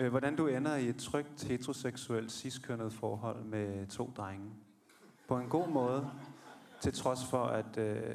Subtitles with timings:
[0.00, 4.50] Øh, hvordan du ender i et trygt heteroseksuelt ciskønnet forhold med to drenge.
[5.28, 6.10] På en god måde,
[6.80, 8.14] til trods for, at øh,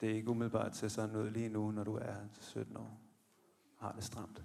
[0.00, 3.00] det ikke umiddelbart til sådan noget lige nu, når du er 17 år
[3.78, 4.42] og har det stramt.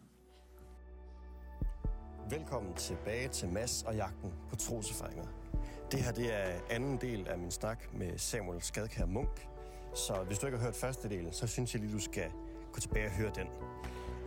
[2.30, 5.26] Velkommen tilbage til Mass og jagten på troserfaringer.
[5.92, 9.48] Det her det er anden del af min snak med Samuel Skadkær Munk.
[9.96, 12.32] Så hvis du ikke har hørt første del, så synes jeg lige, du skal
[12.72, 13.48] gå tilbage og høre den.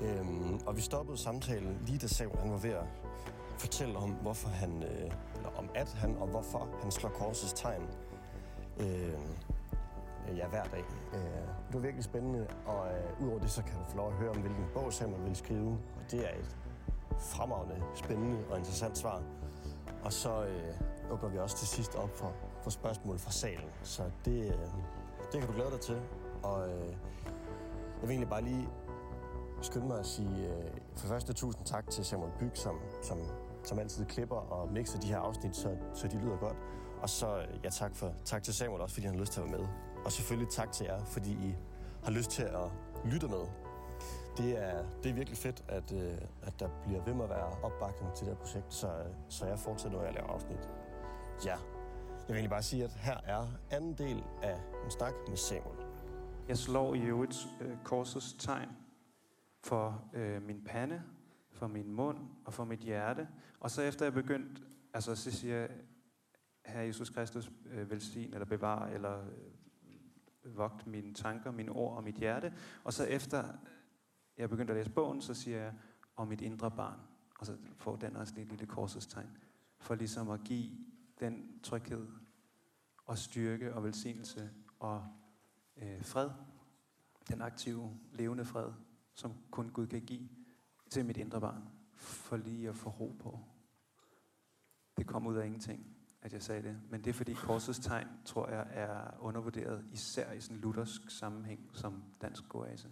[0.00, 2.84] Øhm, og vi stoppede samtalen lige da Samuel han var ved at
[3.58, 7.82] fortælle om, hvorfor han, øh, eller om at han og hvorfor han slår korsets tegn.
[8.80, 9.18] Øh,
[10.36, 10.84] ja, hver dag.
[11.14, 11.20] Øh,
[11.66, 14.30] det var virkelig spændende, og øh, udover det, så kan du få lov at høre
[14.30, 15.70] om, hvilken bog Samuel vil skrive.
[15.70, 16.56] Og det er et
[17.18, 19.22] fremragende, spændende og interessant svar.
[20.04, 23.68] Og så øh, åbner vi også til sidst op for, for spørgsmål fra salen.
[23.82, 24.58] Så det, øh,
[25.32, 26.00] det kan du glæde dig til.
[26.42, 26.88] Og øh,
[28.00, 28.68] jeg vil egentlig bare lige
[29.62, 33.18] skynde mig at sige øh, for første tusind tak til Samuel Byg, som, som,
[33.64, 36.56] som altid klipper og mixer de her afsnit, så, så de lyder godt.
[37.02, 39.40] Og så øh, ja, tak, for, tak til Samuel også, fordi han har lyst til
[39.40, 39.68] at være med.
[40.04, 41.56] Og selvfølgelig tak til jer, fordi I
[42.04, 42.70] har lyst til at
[43.04, 43.46] lytte med.
[44.36, 47.48] Det er, det er virkelig fedt, at, øh, at der bliver ved med at være
[47.62, 50.68] opbakning til det her projekt, så, øh, så jeg fortsætter, når jeg laver afsnit.
[51.44, 55.36] Ja, jeg vil egentlig bare sige, at her er anden del af en snak med
[55.36, 55.78] Samuel.
[56.48, 58.68] Jeg slår i øvrigt øh, korsets tegn
[59.60, 61.02] for øh, min pande,
[61.50, 63.28] for min mund og for mit hjerte.
[63.60, 64.62] Og så efter jeg begyndt,
[64.94, 65.70] altså så siger jeg,
[66.66, 69.20] Herre Jesus Kristus, øh, velsign eller bevar eller
[70.44, 72.54] øh, vogt mine tanker, mine ord og mit hjerte.
[72.84, 73.44] Og så efter
[74.36, 75.74] jeg begyndte at læse bogen, så siger jeg,
[76.16, 77.00] om mit indre barn.
[77.38, 79.38] Og så får den også et lille korsestegn.
[79.78, 80.70] For ligesom at give
[81.20, 82.06] den tryghed
[83.06, 85.06] og styrke og velsignelse og
[85.76, 86.30] øh, fred.
[87.28, 88.72] Den aktive, levende fred,
[89.20, 90.28] som kun Gud kan give
[90.90, 91.68] til mit indre barn.
[91.94, 93.38] For lige at få ro på.
[94.96, 96.80] Det kom ud af ingenting, at jeg sagde det.
[96.90, 101.10] Men det er fordi korsets tegn, tror jeg, er undervurderet, især i sådan en luthersk
[101.10, 102.90] sammenhæng som dansk oase.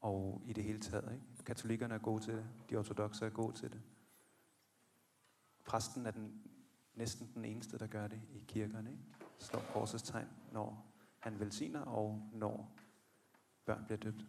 [0.00, 1.12] Og i det hele taget.
[1.12, 1.44] Ikke?
[1.44, 2.46] Katolikkerne er gode til det.
[2.70, 3.82] De ortodoxe er gode til det.
[5.64, 6.42] Præsten er den,
[6.94, 8.90] næsten den eneste, der gør det i kirkerne.
[8.90, 9.02] Ikke?
[9.38, 12.76] Slår korsets tegn, når han velsigner, og når
[13.64, 14.26] børn bliver døbt.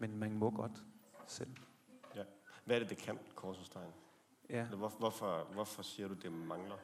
[0.00, 0.84] Men man må godt
[1.26, 1.56] selv.
[2.14, 2.22] Ja.
[2.64, 3.92] Hvad er det, det kan, korsets tegn?
[4.50, 4.64] Ja.
[4.64, 6.76] Eller hvor, hvorfor, hvorfor siger du, det mangler?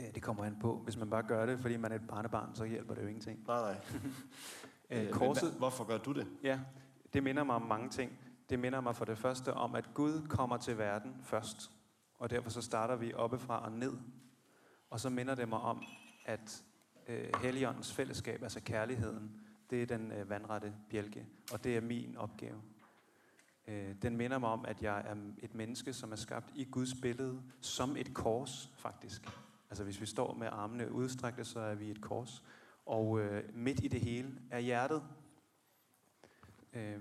[0.00, 0.80] ja, det kommer an på.
[0.84, 3.44] Hvis man bare gør det, fordi man er et barnebarn, så hjælper det jo ingenting.
[3.46, 3.80] Nej, nej.
[4.90, 6.26] Øh, korset, men hvorfor gør du det?
[6.42, 6.60] Ja,
[7.12, 8.18] det minder mig om mange ting.
[8.50, 11.70] Det minder mig for det første om, at Gud kommer til verden først.
[12.18, 13.92] Og derfor så starter vi oppefra og ned.
[14.90, 15.84] Og så minder det mig om,
[16.24, 16.64] at
[17.08, 21.26] øh, Helligåndens fællesskab, altså kærligheden, det er den øh, vandrette bjælke.
[21.52, 22.62] Og det er min opgave.
[23.68, 26.94] Øh, den minder mig om, at jeg er et menneske, som er skabt i Guds
[27.02, 29.22] billede, som et kors faktisk.
[29.70, 32.44] Altså hvis vi står med armene udstrakte, så er vi et kors.
[32.86, 35.02] Og øh, midt i det hele er hjertet,
[36.72, 37.00] øh,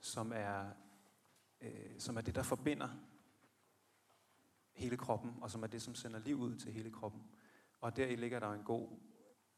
[0.00, 0.64] som, er,
[1.60, 2.88] øh, som er det, der forbinder
[4.72, 7.22] hele kroppen, og som er det, som sender liv ud til hele kroppen.
[7.80, 8.88] Og deri ligger der en god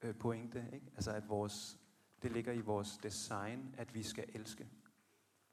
[0.03, 0.87] øh, pointe, ikke?
[0.95, 1.79] Altså at vores,
[2.25, 4.69] det ligger i vores design, at vi skal elske.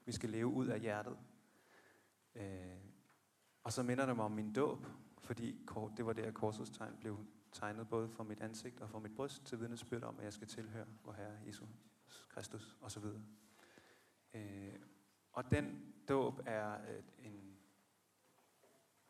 [0.04, 1.18] Vi skal leve ud af hjertet.
[2.34, 2.76] Øh,
[3.64, 4.86] og så minder det mig om min dåb,
[5.18, 5.58] fordi
[5.96, 9.44] det var der, korsets tegn blev tegnet både for mit ansigt og for mit bryst
[9.44, 11.68] til vidnesbyrd om, at jeg skal tilhøre vor Herre Jesus
[12.28, 13.04] Kristus osv.
[14.34, 14.74] Øh,
[15.32, 17.58] og den dåb er øh, en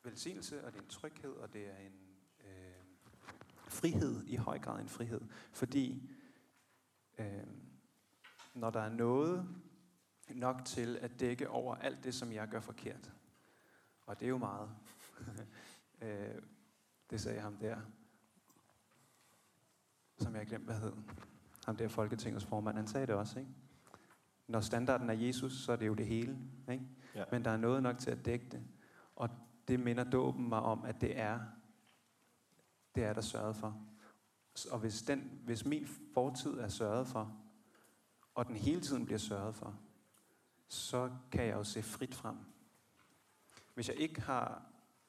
[0.02, 2.84] velsignelse, og det er en tryghed, og det er en øh,
[3.68, 5.20] frihed, i høj grad en frihed.
[5.52, 6.10] Fordi
[7.22, 7.46] øh,
[8.54, 9.48] når der er noget
[10.28, 13.12] nok til at dække over alt det, som jeg gør forkert,
[14.06, 14.70] og det er jo meget,
[16.02, 16.42] øh,
[17.10, 17.76] det sagde ham der,
[20.18, 20.92] som jeg glemte, hvad hed.
[21.66, 23.50] Ham der Folketingets formand, han sagde det også, ikke?
[24.46, 26.38] Når standarden er Jesus, så er det jo det hele,
[26.70, 26.84] ikke?
[27.14, 27.24] Ja.
[27.30, 28.62] Men der er noget nok til at dække det.
[29.16, 29.30] Og
[29.68, 31.40] det minder dåben mig om, at det er,
[32.94, 33.86] det er der sørget for.
[34.70, 37.36] Og hvis, den, hvis min fortid er sørget for,
[38.34, 39.78] og den hele tiden bliver sørget for,
[40.68, 42.36] så kan jeg jo se frit frem.
[43.74, 44.62] Hvis jeg ikke har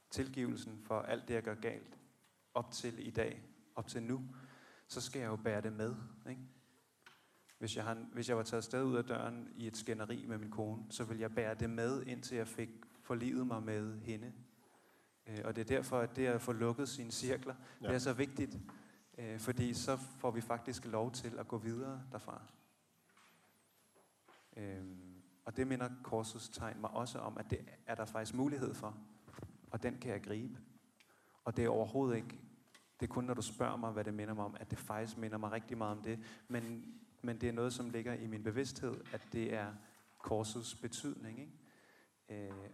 [0.09, 1.99] tilgivelsen for alt det, jeg gør galt,
[2.53, 3.43] op til i dag,
[3.75, 4.21] op til nu,
[4.87, 5.95] så skal jeg jo bære det med.
[6.29, 6.41] Ikke?
[7.59, 10.37] Hvis, jeg har, hvis jeg var taget sted ud af døren i et skænderi med
[10.37, 12.69] min kone, så vil jeg bære det med, indtil jeg fik
[13.01, 14.33] forlivet mig med hende.
[15.27, 17.85] Øh, Og det er derfor, at det at få lukket sine cirkler, ja.
[17.85, 17.87] Ja.
[17.87, 18.57] det er så vigtigt.
[19.17, 22.41] Øh, Fordi så får vi faktisk lov til at gå videre derfra.
[24.57, 28.73] Øhm, Og det minder korsets tegn mig også om, at det er der faktisk mulighed
[28.73, 28.97] for.
[29.71, 30.59] Og den kan jeg gribe.
[31.43, 32.39] Og det er overhovedet ikke,
[32.99, 35.17] det er kun når du spørger mig, hvad det minder mig om, at det faktisk
[35.17, 36.19] minder mig rigtig meget om det.
[36.47, 39.73] Men, men det er noget, som ligger i min bevidsthed, at det er
[40.17, 41.39] korsets betydning.
[41.39, 42.47] Ikke?
[42.49, 42.69] Øh,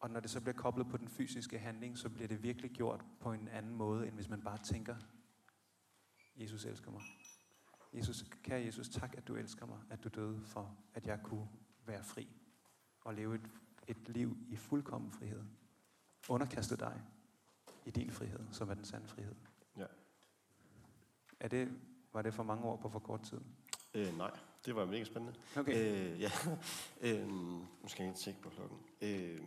[0.00, 3.04] og når det så bliver koblet på den fysiske handling, så bliver det virkelig gjort
[3.20, 4.96] på en anden måde, end hvis man bare tænker,
[6.36, 7.02] Jesus elsker mig.
[7.92, 11.48] Jesus, kære Jesus, tak, at du elsker mig, at du døde for, at jeg kunne
[11.86, 12.28] være fri
[13.00, 13.50] og leve et,
[13.88, 15.44] et liv i fuldkommen frihed.
[16.28, 17.02] Underkaste dig
[17.84, 19.34] i din frihed, som er den sande frihed.
[19.76, 19.86] Ja.
[21.40, 21.80] Er det,
[22.12, 23.40] var det for mange år på for kort tid?
[23.94, 24.30] Øh, nej,
[24.64, 25.38] det var mega spændende.
[25.56, 25.72] Okay.
[25.72, 26.30] Øh, ja.
[27.06, 28.78] øh, nu skal jeg ikke tjekke på klokken.
[29.00, 29.40] Øh,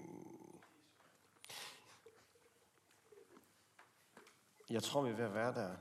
[4.69, 5.75] jeg tror, vi er ved at være der,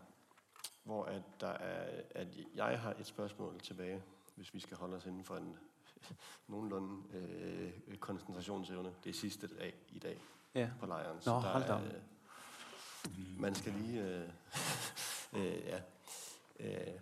[0.86, 4.02] hvor at, der er, at jeg har et spørgsmål tilbage,
[4.34, 5.56] hvis vi skal holde os inden for en
[6.48, 8.94] nogenlunde øh, koncentrationsevne.
[9.04, 10.20] Det er sidste dag i dag
[10.54, 10.70] Ja.
[10.80, 11.16] på lejren.
[11.26, 14.02] Nå, der hold er, øh, man skal lige...
[14.02, 14.28] Øh,
[15.36, 15.80] øh, ja.
[16.60, 17.00] Øh,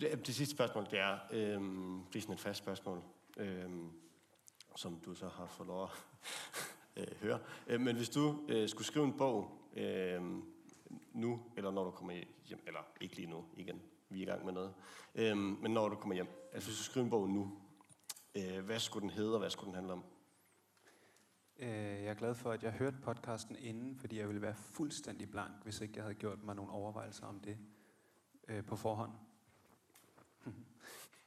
[0.00, 1.60] det, det sidste spørgsmål, det er, øh,
[2.12, 3.02] det er sådan et fast spørgsmål,
[3.36, 3.70] øh,
[4.76, 5.90] som du så har fået lov at
[7.08, 7.38] øh, høre.
[7.66, 10.22] Øh, men hvis du øh, skulle skrive en bog øh,
[11.12, 12.12] nu, eller når du kommer
[12.44, 14.74] hjem, eller ikke lige nu igen, vi er i gang med noget,
[15.14, 17.58] øh, men når du kommer hjem, altså hvis du skriver en bog nu,
[18.34, 20.04] øh, hvad skulle den hedde, og hvad skulle den handle om?
[21.56, 25.30] Øh, Jeg er glad for, at jeg hørte podcasten inden, fordi jeg ville være fuldstændig
[25.30, 27.58] blank, hvis ikke jeg havde gjort mig nogle overvejelser om det
[28.48, 29.12] øh, på forhånd.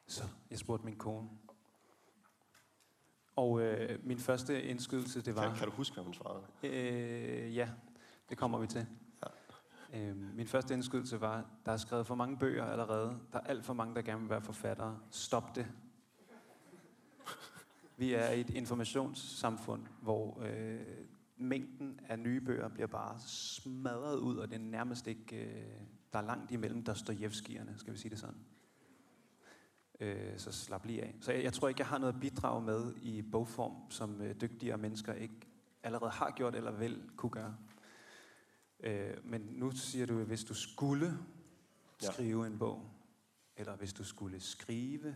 [0.08, 1.30] Så jeg spurgte min kone.
[3.36, 5.48] Og øh, min første indskydelse, det var...
[5.48, 6.48] Kan, kan du huske, hvad hun svarede?
[6.64, 7.70] Øh, ja,
[8.30, 8.88] det kommer vi til.
[9.94, 13.20] Øh, min første indskydelse var, der er skrevet for mange bøger allerede.
[13.34, 15.00] Der er alt for mange, der gerne vil være forfattere.
[15.12, 15.68] Stop det.
[17.98, 20.80] Vi er i et informationssamfund, hvor øh,
[21.38, 25.36] mængden af nye bøger bliver bare smadret ud, og det er nærmest ikke...
[25.36, 25.64] Øh,
[26.14, 28.38] der er langt imellem Dostojevskierne, skal vi sige det sådan.
[30.00, 31.16] Øh, så slap lige af.
[31.22, 34.36] Så jeg, jeg tror ikke, jeg har noget at bidrage med i bogform, som øh,
[34.42, 35.48] dygtigere mennesker ikke
[35.84, 37.56] allerede har gjort eller vil kunne gøre.
[38.80, 41.18] Øh, men nu siger du, at hvis du skulle
[42.04, 42.12] Ja.
[42.12, 42.92] skrive en bog,
[43.56, 45.16] eller hvis du skulle skrive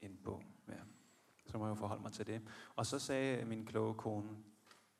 [0.00, 0.74] en bog, ja,
[1.46, 2.42] så må jeg jo forholde mig til det.
[2.76, 4.28] Og så sagde min kloge kone,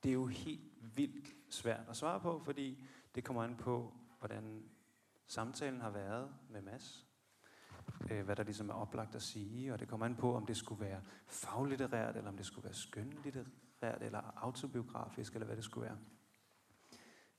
[0.02, 2.84] det er jo helt vildt svært at svare på, fordi
[3.14, 4.62] det kommer an på, hvordan
[5.26, 7.06] samtalen har været med Mads,
[8.10, 10.56] øh, hvad der ligesom er oplagt at sige, og det kommer an på, om det
[10.56, 15.87] skulle være faglitterært, eller om det skulle være skønlitterært, eller autobiografisk, eller hvad det skulle
[15.88, 15.99] være.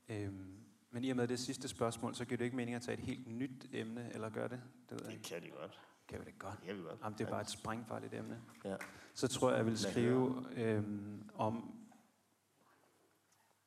[0.09, 2.97] Øhm, men i og med det sidste spørgsmål, så giver det ikke mening at tage
[2.97, 4.61] et helt nyt emne, eller gøre det?
[4.89, 5.81] Det ved jeg Det kan de godt.
[6.07, 6.57] Kan vi det godt?
[6.59, 6.99] Det kan vi godt.
[7.03, 8.41] Jamen, det er bare et sprængfarligt emne.
[8.65, 8.75] Ja.
[9.13, 11.75] Så tror jeg, jeg vil skrive øhm, om,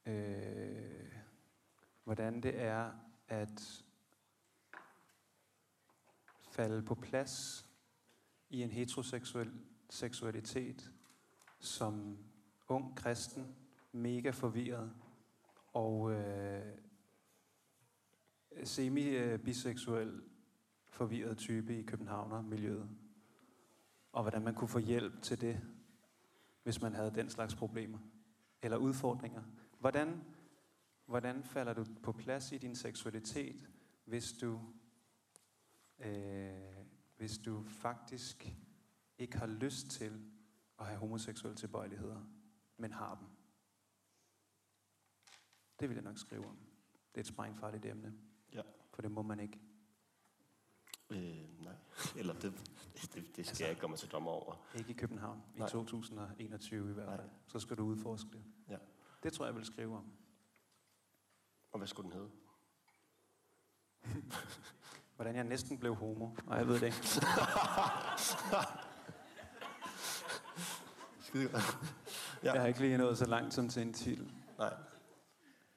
[0.06, 1.12] øh,
[2.04, 2.92] hvordan det er
[3.28, 3.84] at
[6.50, 7.66] falde på plads
[8.50, 9.52] i en heteroseksuel
[9.90, 10.92] seksualitet
[11.58, 12.18] som
[12.68, 13.56] ung kristen,
[13.92, 14.92] mega forvirret
[15.76, 16.78] og øh,
[18.64, 20.22] semi-biseksuel
[20.88, 22.88] forvirret type i Københavner-miljøet.
[24.12, 25.60] Og hvordan man kunne få hjælp til det,
[26.62, 27.98] hvis man havde den slags problemer
[28.62, 29.42] eller udfordringer.
[29.80, 30.24] Hvordan,
[31.06, 33.68] hvordan falder du på plads i din seksualitet,
[34.04, 34.60] hvis du,
[35.98, 36.84] øh,
[37.16, 38.56] hvis du faktisk
[39.18, 40.24] ikke har lyst til
[40.78, 42.20] at have homoseksuelle tilbøjeligheder,
[42.76, 43.35] men har dem?
[45.80, 46.56] Det vil jeg nok skrive om.
[47.14, 48.14] Det er et sprængfarligt emne.
[48.52, 48.60] Ja.
[48.94, 49.60] For det må man ikke.
[51.10, 51.72] Øh, nej.
[52.18, 54.54] Eller det, det, det skal Altså- jeg ikke komme til dommer over.
[54.74, 55.68] Ikke i København i Nej.
[55.68, 57.16] 2021 i hvert Nej.
[57.16, 57.30] fald.
[57.46, 58.44] Så skal du udforske det.
[58.68, 58.76] Ja.
[59.22, 60.12] Det tror jeg, jeg vil skrive om.
[61.72, 62.30] Og hvad skulle den hedde?
[65.16, 66.30] Hvordan jeg næsten blev homo.
[66.46, 66.96] Og jeg ved det ikke.
[71.20, 71.78] Skide godt.
[72.42, 72.52] Ja.
[72.52, 74.32] Jeg har ikke lige nået så langt som til en titel.
[74.58, 74.74] Nej.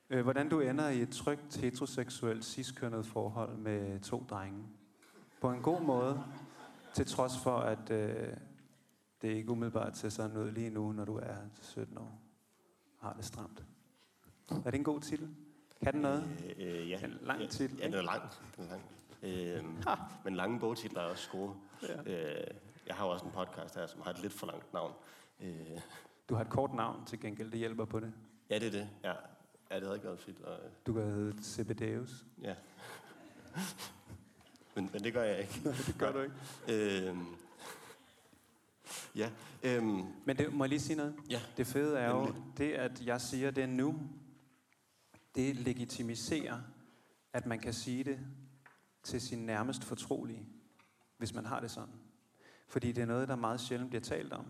[0.10, 4.64] Øh, hvordan du ender i et trygt heteroseksuelt ciskønnet forhold med to drenge.
[5.42, 6.24] På en god måde.
[6.94, 8.34] Til trods for, at øh,
[9.22, 12.22] det ikke umiddelbart ser sådan ud lige nu, når du er 17 år.
[13.00, 13.64] og Har det stramt.
[14.50, 15.30] Er det en god titel?
[15.84, 16.24] Kan den noget?
[16.60, 17.00] Øh, øh, ja.
[17.06, 18.22] En lang ja, titel, Ja, den er lang.
[18.58, 18.84] Den er lang.
[19.24, 19.64] Øh,
[20.24, 21.54] men lange bogtitler er også gode.
[21.84, 22.02] Ja.
[22.40, 22.48] Øh,
[22.88, 24.92] jeg har jo også en podcast her, som har et lidt for langt navn.
[25.42, 25.80] Øh,
[26.30, 28.14] Du har et kort navn til gengæld, det hjælper på det.
[28.50, 28.90] ja, det er det.
[29.04, 29.14] Ja,
[29.72, 30.42] ja det havde ikke været fedt.
[30.42, 32.26] Og, Du kan hedde Cebedeus.
[32.42, 32.56] ja.
[34.76, 35.62] men, men det gør jeg ikke.
[35.88, 36.36] det gør du ikke.
[37.08, 37.18] Øh,
[39.16, 39.32] Ja.
[39.64, 41.16] Øhm, Men det, må jeg lige sige noget?
[41.30, 41.42] Ja.
[41.58, 44.00] Det fede er jo, det at jeg siger det nu,
[45.36, 46.62] det legitimiserer,
[47.34, 48.20] at man kan sige det
[49.04, 50.46] til sin nærmest fortrolige,
[51.18, 51.94] hvis man har det sådan.
[52.68, 54.46] Fordi det er noget, der meget sjældent bliver talt om.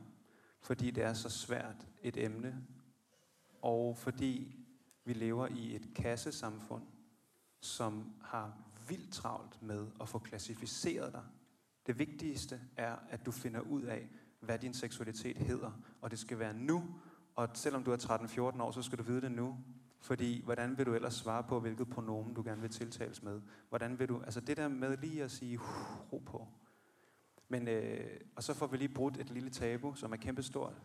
[0.62, 2.56] Fordi det er så svært et emne.
[3.62, 4.59] Og fordi
[5.10, 6.84] vi lever i et kassesamfund,
[7.62, 11.24] som har vildt travlt med at få klassificeret dig.
[11.88, 15.72] Det vigtigste er, at du finder ud af, hvad din seksualitet hedder.
[16.02, 16.84] Og det skal være nu.
[17.36, 17.98] Og selvom du er
[18.58, 19.58] 13-14 år, så skal du vide det nu.
[20.00, 23.42] Fordi hvordan vil du ellers svare på, hvilket pronomen du gerne vil tiltales med?
[23.70, 26.48] Hvordan vil du, altså det der med lige at sige, "Uh, ro på.
[27.48, 30.82] Men, øh, og så får vi lige brudt et lille tabu, som er kæmpestort.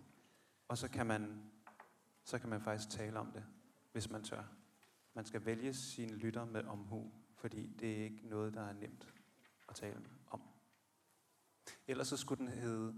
[0.69, 1.43] Og så kan man,
[2.25, 3.45] så kan man faktisk tale om det,
[3.95, 4.43] hvis man tør.
[5.15, 9.15] Man skal vælge sine lytter med omhu, fordi det er ikke noget, der er nemt
[9.69, 10.43] at tale om.
[11.87, 12.95] Ellers så skulle den hedde,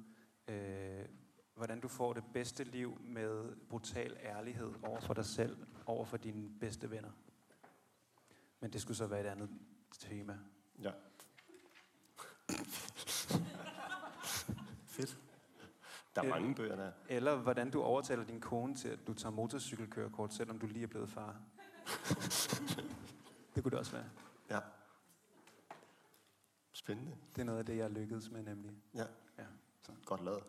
[0.49, 1.09] øh,
[1.55, 6.17] hvordan du får det bedste liv med brutal ærlighed over for dig selv, over for
[6.17, 7.11] dine bedste venner.
[8.61, 9.51] Men det skulle så være et andet
[9.99, 10.39] tema.
[10.83, 10.93] ja.
[16.17, 16.93] Der er Øh, mange bøger der.
[17.09, 20.87] Eller hvordan du overtaler din kone til, at du tager motorcykelkørekort, selvom du lige er
[20.87, 21.37] blevet far.
[23.55, 24.05] det kunne det også være.
[24.51, 24.59] Ja.
[26.73, 27.17] Spændende.
[27.35, 28.73] Det er noget af det, jeg lykkedes med nemlig.
[28.95, 29.05] Ja.
[29.39, 29.45] Ja,
[29.83, 29.93] så.
[30.05, 30.43] Godt lavet.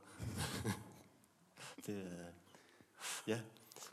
[1.85, 2.31] det, er-
[3.27, 3.39] ja,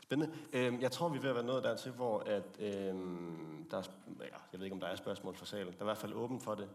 [0.03, 0.35] spændende.
[0.53, 3.83] Øhm, jeg tror, vi er ved at være nået dertil, hvor at, øhm, der er,
[4.19, 5.73] ja, jeg ved ikke, om der er spørgsmål for salen.
[5.73, 6.69] Der er i hvert fald åben for det.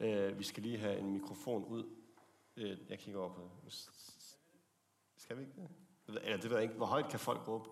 [0.00, 1.84] Øh, vi skal lige have en mikrofon ud.
[2.56, 3.50] Øh, jeg kigger over på...
[5.24, 5.68] Skal vi ikke det?
[6.22, 6.74] Eller det ved jeg ikke.
[6.74, 7.68] Hvor højt kan folk råbe?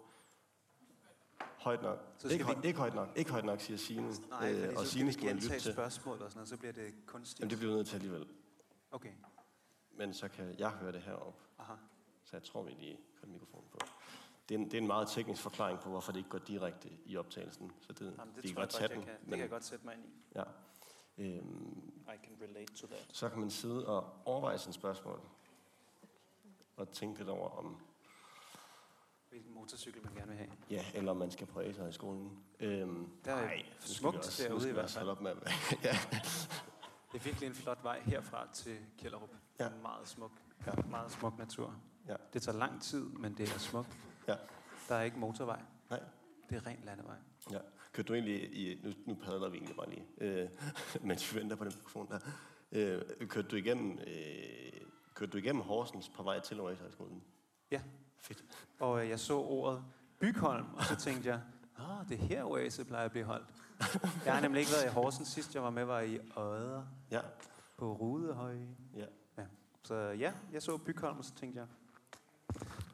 [1.58, 1.98] Højt nok.
[2.18, 3.08] Så skal Ikke, vi- ikke højt nok.
[3.16, 4.08] Ikke højt nok, siger Signe.
[4.30, 5.72] Nej, Øh, så og Signe man lytte til.
[5.72, 7.40] spørgsmål og sådan noget, så bliver det kunstigt.
[7.40, 8.26] Jamen, det bliver vi nødt til alligevel.
[8.90, 9.12] Okay,
[9.96, 11.40] Men så kan jeg høre det heroppe.
[11.58, 11.72] aha.
[12.24, 13.78] Så jeg tror, vi lige får mikrofonen på.
[14.48, 16.88] Det er, en, det er en meget teknisk forklaring på, hvorfor det ikke går direkte
[17.04, 17.72] i optagelsen.
[17.80, 19.02] Så det, Jamen, det kan tror jeg godt tage den.
[19.02, 19.12] kan.
[19.12, 20.08] Det men, kan jeg godt sætte mig ind i.
[20.34, 20.42] Ja.
[21.18, 23.06] Øhm, I can relate to that.
[23.12, 25.20] så kan man sidde og overveje sine spørgsmål.
[26.82, 27.76] Og tænke lidt over, om
[29.30, 30.50] Hvilken motorcykel man gerne vil have.
[30.70, 32.38] ja, eller om man skal på ASR i skolen.
[32.60, 35.08] Øhm, Der er nej, smukt derude i hvert fald.
[35.08, 35.30] Op med,
[35.84, 35.96] ja,
[37.12, 39.30] Det er virkelig en flot vej herfra til Kjellerup.
[39.60, 39.66] Ja.
[39.66, 40.30] En meget smuk,
[40.66, 40.72] Ja.
[40.90, 41.74] meget smuk natur.
[42.08, 42.16] Ja.
[42.32, 43.98] Det tager lang tid, men det er smukt.
[44.28, 44.36] Ja.
[44.88, 45.60] Der er ikke motorvej.
[45.90, 46.00] Nej.
[46.50, 47.16] Det er ren landevej.
[47.50, 47.58] ja.
[47.92, 48.80] Kørte du egentlig i...
[48.84, 50.48] Nu, nu padler vi egentlig bare lige, øh,
[51.08, 52.18] mens vi venter på den mikrofon der.
[52.72, 53.98] Øh, kørte du igennem...
[54.06, 54.72] Øh,
[55.14, 57.22] kørte du igennem Horsens på vej til Oasis-skolen?
[57.70, 57.82] Ja.
[58.16, 58.44] Fedt.
[58.80, 59.84] Og øh, jeg så ordet
[60.18, 61.40] Bygholm, og så tænkte jeg,
[61.78, 63.46] Åh, det er her Oase plejer at blive holdt.
[64.24, 67.20] Jeg har nemlig ikke været i Horsens sidst, jeg var med, var i Odder Ja.
[67.76, 68.56] på Rudehøj.
[68.96, 69.06] Ja.
[69.38, 69.46] ja.
[69.82, 71.68] Så ja, jeg så Bygholm, og så tænkte jeg,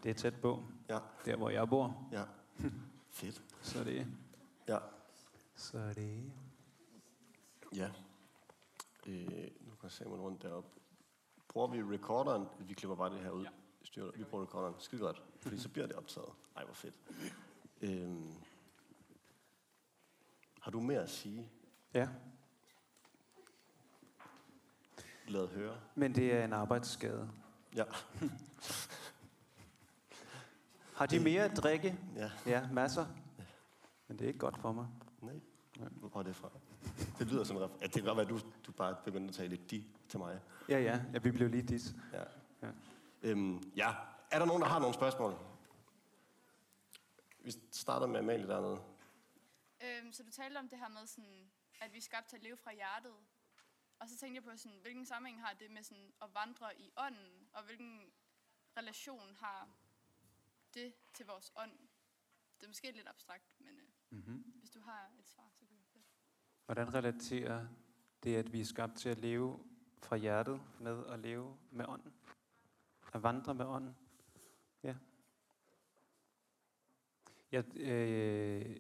[0.03, 0.99] det er tæt på, Ja.
[1.25, 2.09] der hvor jeg bor.
[2.13, 2.25] Ja.
[3.11, 3.43] Fedt.
[3.63, 4.07] Så det
[4.69, 4.79] Ja.
[5.57, 6.33] Så det
[7.77, 7.91] Ja.
[9.07, 10.78] Øh, nu kan Samuel rundt deroppe.
[11.59, 12.47] Bruger vi recorderen?
[12.59, 13.45] Vi klipper bare det her ud.
[13.97, 14.03] Ja.
[14.17, 14.75] Vi bruger recorderen.
[14.79, 15.23] Skide godt.
[15.41, 16.29] Fordi så bliver det optaget.
[16.57, 16.95] Ej, hvor fedt.
[17.81, 18.33] Øhm,
[20.61, 21.49] har du mere at sige?
[21.95, 22.09] Ja,
[25.29, 25.77] Lad høre.
[25.95, 27.31] men det er en arbejdsskade.
[27.77, 27.85] Ja.
[30.99, 31.99] Har de mere at drikke?
[32.17, 32.31] Ja.
[32.47, 33.07] Ja, masser.
[34.09, 34.87] Men det er ikke godt for mig.
[35.23, 35.41] Nej.
[35.91, 36.51] Hvor er det fra?
[37.19, 39.49] Det lyder ref- ja, Det kan godt være, at du, du bare begynder at tale
[39.49, 40.41] lidt de til mig.
[40.69, 41.83] Ja, ja, ja vi blev lige dit.
[42.13, 42.25] Ja.
[42.63, 42.73] Ja.
[43.23, 43.95] Øhm, ja.
[44.31, 45.35] Er der nogen, der har nogle spørgsmål?
[47.41, 48.81] Vi starter med Amalie dernede.
[49.81, 52.43] Øhm, så du talte om det her med, sådan, at vi er skabt til at
[52.43, 53.15] leve fra hjertet.
[53.99, 56.91] Og så tænkte jeg på, sådan, hvilken sammenhæng har det med sådan, at vandre i
[56.97, 58.01] ånden, og hvilken
[58.77, 59.69] relation har
[60.75, 61.73] det til vores ånd?
[62.59, 64.45] Det er måske lidt abstrakt, men øh, Mm-hmm.
[64.59, 66.07] hvis du har et svar, så kunne det være fedt.
[66.69, 67.67] Hvordan relaterer
[68.23, 69.59] det, at vi er skabt til at leve
[70.03, 72.13] fra hjertet med at leve med ånden?
[73.13, 73.97] At vandre med ånden?
[74.83, 74.95] Ja.
[77.53, 78.77] Jeg, øh,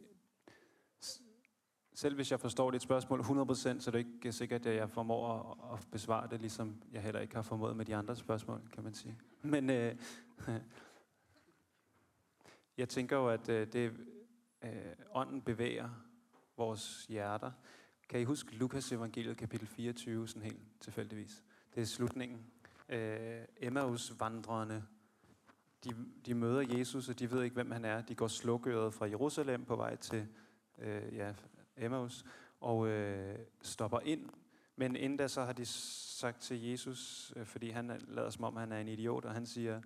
[1.94, 5.52] selv hvis jeg forstår dit spørgsmål 100%, så er det ikke sikkert, at jeg formår
[5.72, 8.84] at, at besvare det, ligesom jeg heller ikke har formået med de andre spørgsmål, kan
[8.84, 9.18] man sige.
[9.42, 9.96] Men øh,
[12.78, 13.96] jeg tænker jo, at øh, det,
[14.62, 15.90] øh, ånden bevæger
[16.56, 17.52] vores hjerter.
[18.08, 21.44] Kan I huske Lukas evangeliet kapitel 24, sådan helt tilfældigvis?
[21.74, 22.46] Det er slutningen.
[22.88, 24.84] Øh, Emmaus-vandrerne,
[25.84, 25.90] de,
[26.26, 28.00] de møder Jesus, og de ved ikke, hvem han er.
[28.00, 30.26] De går slukøret fra Jerusalem på vej til
[30.78, 31.34] øh, ja,
[31.76, 32.24] Emmaus,
[32.60, 34.28] og øh, stopper ind
[34.76, 38.56] Men inden da så har de sagt til Jesus, øh, fordi han lader som om,
[38.56, 39.80] han er en idiot, og han siger,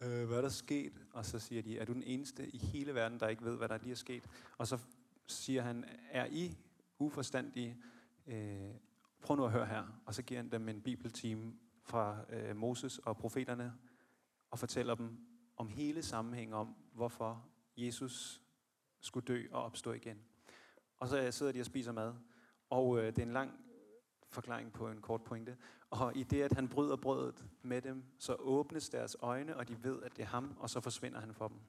[0.00, 0.92] øh, hvad er der sket?
[1.12, 3.68] Og så siger de, er du den eneste i hele verden, der ikke ved, hvad
[3.68, 4.24] der lige er sket?
[4.58, 4.78] Og så
[5.26, 6.56] siger han, er I
[6.98, 7.76] uforstandige?
[8.26, 8.74] Øh,
[9.22, 10.00] prøv nu at høre her.
[10.06, 13.74] Og så giver han dem en bibeltime fra øh, Moses og profeterne,
[14.50, 15.18] og fortæller dem
[15.56, 18.42] om hele sammenhængen om, hvorfor Jesus
[19.00, 20.18] skulle dø og opstå igen.
[20.98, 22.14] Og så øh, sidder de og spiser mad,
[22.70, 23.52] og øh, det er en lang
[24.30, 25.56] forklaring på en kort pointe.
[25.90, 29.84] Og i det, at han bryder brødet med dem, så åbnes deres øjne, og de
[29.84, 31.60] ved, at det er ham, og så forsvinder han for dem.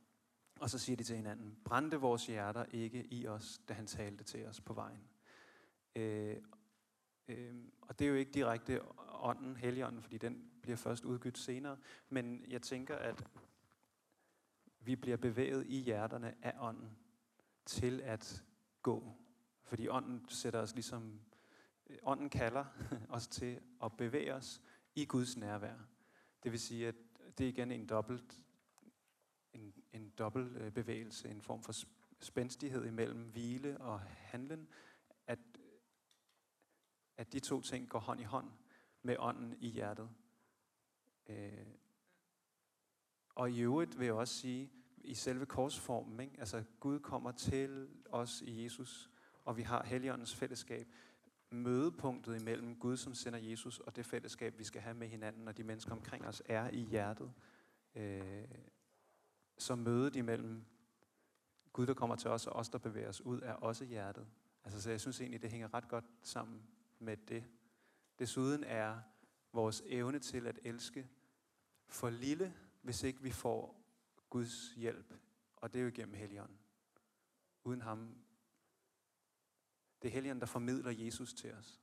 [0.59, 4.23] Og så siger de til hinanden, brændte vores hjerter ikke i os, da han talte
[4.23, 5.01] til os på vejen.
[5.95, 6.37] Øh,
[7.27, 11.77] øh, og det er jo ikke direkte ånden, helligånden, fordi den bliver først udgydt senere.
[12.09, 13.27] Men jeg tænker, at
[14.79, 16.97] vi bliver bevæget i hjerterne af ånden
[17.65, 18.43] til at
[18.81, 19.15] gå.
[19.63, 21.19] Fordi ånden sætter os ligesom,
[21.87, 22.65] øh, ånden kalder
[23.09, 24.61] os til at bevæge os
[24.95, 25.75] i Guds nærvær.
[26.43, 26.95] Det vil sige, at
[27.37, 28.41] det er igen en dobbelt,
[29.53, 31.73] en, en dobbelt øh, bevægelse, en form for
[32.19, 34.67] spændstighed imellem hvile og handlen,
[37.17, 38.51] at, de to ting går hånd i hånd
[39.01, 40.09] med ånden i hjertet.
[41.27, 41.67] Øh,
[43.29, 44.71] og i øvrigt vil jeg også sige,
[45.03, 46.35] i selve korsformen, ikke?
[46.39, 49.09] altså Gud kommer til os i Jesus,
[49.45, 50.87] og vi har Helligåndens fællesskab.
[51.49, 55.57] Mødepunktet imellem Gud, som sender Jesus, og det fællesskab, vi skal have med hinanden, og
[55.57, 57.33] de mennesker omkring os, er i hjertet.
[57.95, 58.47] Øh,
[59.57, 60.65] så mødet imellem
[61.73, 64.27] Gud, der kommer til os, og os, der bevæger os ud, er også hjertet.
[64.63, 66.61] Altså, så jeg synes egentlig, det hænger ret godt sammen
[67.05, 67.43] med det.
[68.19, 69.01] Desuden er
[69.53, 71.09] vores evne til at elske
[71.87, 73.85] for lille, hvis ikke vi får
[74.29, 75.13] Guds hjælp.
[75.55, 76.59] Og det er jo gennem Helligånden.
[77.63, 78.15] Uden ham.
[80.01, 81.81] Det er Helligånden, der formidler Jesus til os.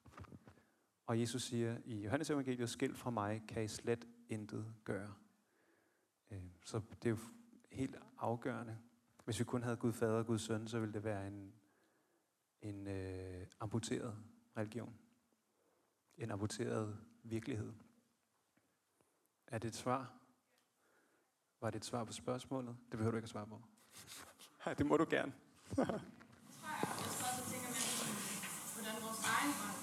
[1.06, 5.14] Og Jesus siger i Johannes evangeliet, skilt fra mig kan I slet intet gøre.
[6.30, 7.18] Øh, så det er jo
[7.72, 8.78] helt afgørende.
[9.24, 11.54] Hvis vi kun havde Gud Fader og Gud Søn, så ville det være en,
[12.62, 14.18] en øh, amputeret
[14.56, 14.98] religion.
[16.22, 17.72] En amputeret virkelighed.
[19.46, 20.02] Er det et svar?
[21.60, 22.76] Var det et svar på spørgsmålet?
[22.90, 23.58] Det behøver du ikke at svare på.
[24.66, 25.32] Ja, det må du gerne.
[25.74, 26.00] tror jeg.
[27.02, 27.82] Jeg sad og tænker på,
[28.74, 29.80] hvordan vores egen ånd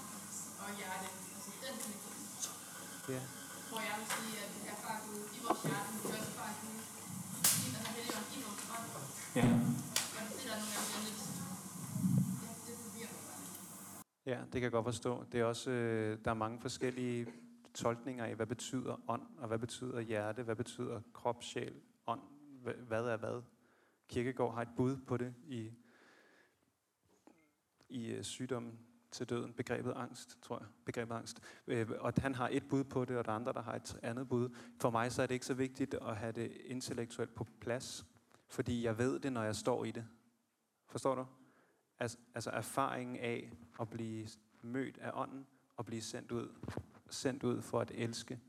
[0.63, 2.55] og hjerte, altså den connection,
[3.15, 3.21] Ja.
[3.69, 6.19] hvor jeg vil sige, at det er fra Gud i vores hjerte, men det er
[6.21, 6.77] også fra Gud
[7.73, 8.87] her hellige ånd i vores ånd.
[9.39, 9.45] Ja.
[10.17, 11.21] Og det der nogle gange lidt,
[12.43, 13.57] ja, det forvirrer mig bare lidt.
[14.29, 15.23] Ja, det kan jeg godt forstå.
[15.31, 17.27] Det er også, øh, der er mange forskellige
[17.73, 21.73] tolkninger af, hvad betyder ånd, og hvad betyder hjerte, hvad betyder krop, sjæl,
[22.07, 22.21] ånd,
[22.87, 23.41] hvad er hvad.
[24.07, 25.71] Kirkegård har et bud på det i,
[27.89, 28.79] i øh, sygdommen
[29.11, 31.39] til døden, begrebet angst, tror jeg, begrebet angst.
[31.67, 33.99] Øh, Og han har et bud på det, og der er andre, der har et
[34.03, 34.49] andet bud.
[34.81, 38.05] For mig så er det ikke så vigtigt at have det intellektuelt på plads,
[38.47, 40.07] fordi jeg ved det, når jeg står i det.
[40.87, 41.25] Forstår du?
[41.99, 44.27] Altså, altså erfaringen af at blive
[44.61, 46.55] mødt af ånden og blive sendt ud,
[47.09, 48.39] sendt ud for at elske,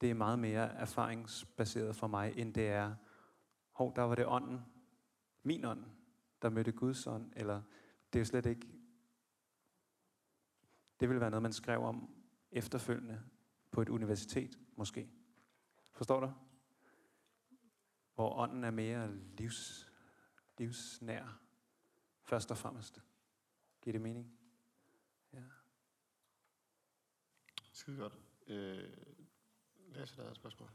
[0.00, 2.94] det er meget mere erfaringsbaseret for mig, end det er,
[3.70, 4.60] hov, der var det ånden,
[5.42, 5.84] min ånd,
[6.42, 7.62] der mødte Guds ånd, eller
[8.12, 8.68] det er jo slet ikke,
[11.00, 12.14] det vil være noget, man skrev om
[12.50, 13.22] efterfølgende
[13.70, 15.10] på et universitet, måske.
[15.92, 16.32] Forstår du?
[18.14, 19.92] Hvor ånden er mere livs,
[20.58, 21.41] livsnær,
[22.24, 23.02] først og fremmest.
[23.82, 24.38] Giver det mening?
[25.32, 25.42] Ja.
[27.72, 28.12] Skide godt.
[28.46, 28.88] Øh,
[29.88, 30.70] Lasse, der er et spørgsmål.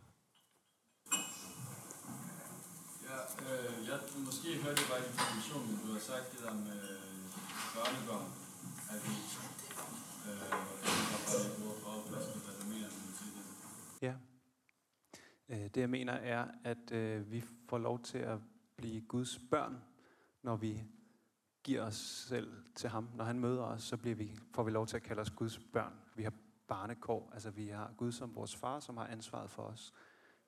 [3.07, 6.53] Ja, øh, jeg måske hørte jeg bare i informationen, men du har sagt det der
[6.53, 6.81] med
[7.75, 8.27] børnebørn,
[8.93, 9.15] at vi
[10.27, 13.45] øh, har brugt for opflaske, hvad du mener, når du siger det.
[14.07, 14.15] Ja.
[15.49, 18.39] Øh, Det jeg mener er, at øh, vi får lov til at
[18.75, 19.83] blive Guds børn,
[20.41, 20.83] når vi
[21.67, 23.09] giver os selv til ham.
[23.15, 25.59] Når han møder os, så bliver vi, får vi lov til at kalde os Guds
[25.59, 25.93] børn.
[26.15, 26.33] Vi har
[26.67, 29.93] barnekår, altså vi har Gud som vores far, som har ansvaret for os.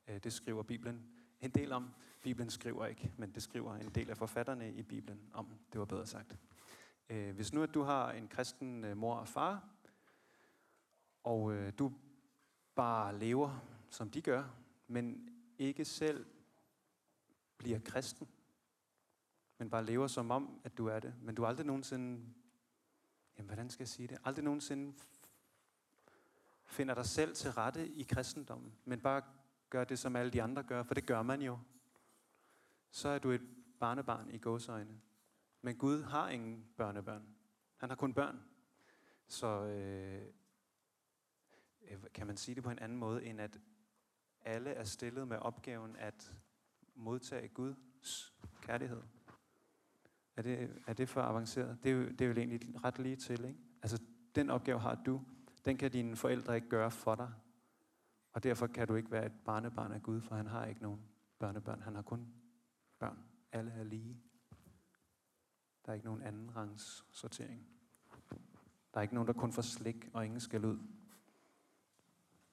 [0.07, 1.05] Øh, det skriver Bibelen
[1.41, 1.89] en del om.
[2.23, 5.47] Bibelen skriver ikke, men det skriver en del af forfatterne i Bibelen om.
[5.73, 6.37] Det var bedre sagt.
[7.09, 9.69] Øh, hvis nu at du har en kristen øh, mor og far,
[11.23, 11.93] og du
[12.75, 14.43] bare lever, som de gør,
[14.87, 16.25] men ikke selv
[17.57, 18.27] bliver kristen,
[19.59, 21.13] men bare lever som om, at du er det.
[21.21, 22.33] Men du aldrig nogensinde,
[23.37, 24.93] jamen hvordan skal jeg sige det, aldrig nogensinde
[26.65, 29.21] finder dig selv til rette i kristendommen, men bare
[29.69, 31.59] gør det, som alle de andre gør, for det gør man jo.
[32.91, 33.41] Så er du et
[33.79, 35.01] barnebarn i gåsøjne.
[35.61, 37.35] Men Gud har ingen børnebørn.
[37.77, 38.39] Han har kun børn.
[39.27, 40.25] Så øh,
[41.81, 43.59] øh, kan man sige det på en anden måde, end at
[44.41, 46.33] alle er stillet med opgaven at
[46.95, 49.01] modtage Guds kærlighed.
[50.39, 51.83] Er det, er det for avanceret?
[51.83, 53.59] Det er, jo, det er jo egentlig ret lige til, ikke?
[53.81, 54.01] Altså,
[54.35, 55.21] den opgave har du.
[55.65, 57.33] Den kan dine forældre ikke gøre for dig.
[58.33, 61.01] Og derfor kan du ikke være et barnebarn af Gud, for han har ikke nogen
[61.39, 61.81] børnebørn.
[61.81, 62.33] Han har kun
[62.99, 63.17] børn.
[63.51, 64.21] Alle er lige.
[65.85, 67.67] Der er ikke nogen anden rangs sortering.
[68.93, 70.79] Der er ikke nogen, der kun får slik og ingen skal ud,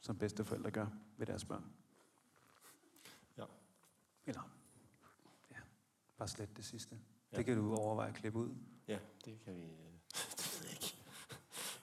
[0.01, 1.65] som bedsteforældre gør ved deres børn.
[3.39, 3.45] Ja.
[4.27, 4.51] Eller,
[5.51, 5.59] ja,
[6.17, 6.99] bare slet det sidste.
[7.37, 7.39] Ja.
[7.39, 8.55] Det kan du overveje at klippe ud.
[8.89, 9.63] Ja, det kan vi...
[9.63, 9.69] øh,
[10.39, 10.97] det ved jeg ikke.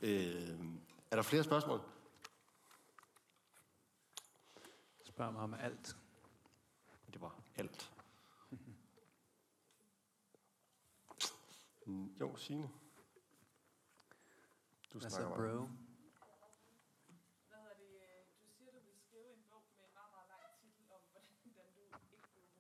[0.02, 0.66] Øh,
[1.12, 1.80] er der flere spørgsmål?
[5.04, 5.98] Spørg mig om alt.
[7.14, 7.92] Det var alt.
[11.86, 12.70] Mm, jo, Signe.
[14.94, 15.36] Du Hvad så, bro?
[15.36, 15.52] Hvad
[17.60, 17.92] hedder det?
[18.06, 21.02] øh, Du siger, du vil skrive en bog med en meget, meget lang titel om,
[21.12, 22.58] hvordan du ikke blev homoseksuel.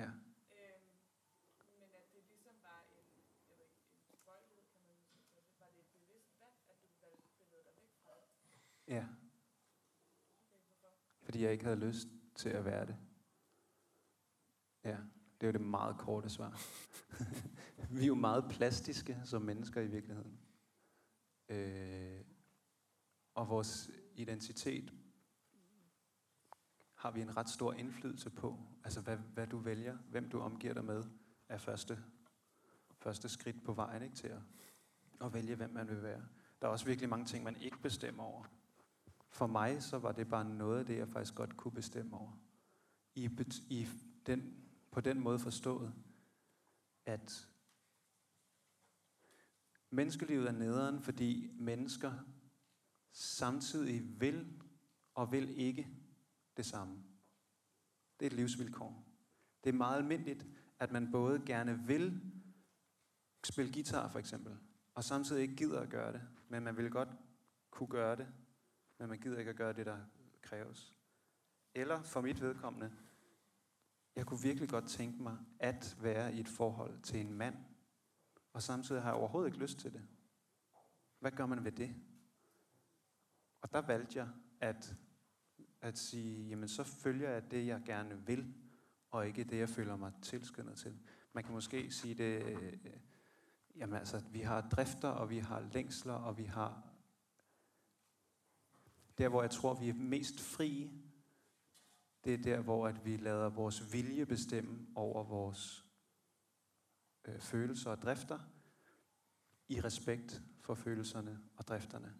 [0.00, 0.08] Ja.
[0.58, 0.90] Øhm,
[1.80, 3.06] men at det ligesom var en,
[3.50, 5.44] jeg ved ikke, en tilbøjelighed, kan man måske kalde det.
[5.60, 8.28] Var det et bevidst valg, at du valgte bevæge dig væk fra det?
[8.90, 9.06] Ja,
[11.22, 12.96] fordi jeg ikke havde lyst til at være det.
[14.84, 14.96] Ja,
[15.40, 16.60] det er jo det meget korte svar.
[17.96, 20.40] Vi er jo meget plastiske som mennesker i virkeligheden.
[21.48, 22.20] Øh,
[23.34, 24.94] og vores identitet
[26.94, 28.58] har vi en ret stor indflydelse på.
[28.84, 31.04] Altså hvad, hvad du vælger, hvem du omgiver dig med,
[31.48, 32.04] er første,
[32.98, 34.42] første skridt på vejen ikke, til at,
[35.20, 36.22] at vælge, hvem man vil være.
[36.62, 38.44] Der er også virkelig mange ting, man ikke bestemmer over.
[39.30, 42.32] For mig så var det bare noget af det, jeg faktisk godt kunne bestemme over.
[43.14, 43.30] I,
[43.70, 43.88] i
[44.26, 45.94] den, på den måde forstået,
[47.06, 47.48] at
[49.90, 52.12] menneskelivet er nederen, fordi mennesker
[53.12, 54.62] samtidig vil
[55.14, 55.88] og vil ikke
[56.56, 57.04] det samme.
[58.20, 59.04] Det er et livsvilkår.
[59.64, 60.46] Det er meget almindeligt,
[60.78, 62.20] at man både gerne vil
[63.44, 64.58] spille guitar for eksempel,
[64.94, 67.08] og samtidig ikke gider at gøre det, men man vil godt
[67.70, 68.26] kunne gøre det,
[69.00, 69.98] men man gider ikke at gøre det, der
[70.42, 70.96] kræves.
[71.74, 72.92] Eller for mit vedkommende,
[74.16, 77.56] jeg kunne virkelig godt tænke mig at være i et forhold til en mand,
[78.52, 80.02] og samtidig har jeg overhovedet ikke lyst til det.
[81.18, 81.94] Hvad gør man ved det?
[83.60, 84.28] Og der valgte jeg
[84.60, 84.96] at,
[85.80, 88.54] at sige, jamen så følger jeg det, jeg gerne vil,
[89.10, 90.98] og ikke det, jeg føler mig tilskyndet til.
[91.32, 92.76] Man kan måske sige det, øh,
[93.76, 96.89] jamen altså, vi har drifter, og vi har længsler, og vi har
[99.20, 100.90] der, hvor jeg tror, vi er mest frie,
[102.24, 105.84] det er der, hvor at vi lader vores vilje bestemme over vores
[107.24, 108.38] øh, følelser og drifter,
[109.68, 112.14] i respekt for følelserne og drifterne.